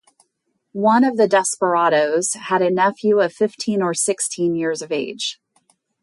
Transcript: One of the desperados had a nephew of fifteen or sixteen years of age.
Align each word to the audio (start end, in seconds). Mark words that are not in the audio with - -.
One 0.73 1.03
of 1.03 1.15
the 1.17 1.27
desperados 1.27 2.33
had 2.33 2.63
a 2.63 2.71
nephew 2.71 3.19
of 3.19 3.33
fifteen 3.33 3.83
or 3.83 3.93
sixteen 3.93 4.55
years 4.55 4.81
of 4.81 4.91
age. 4.91 5.39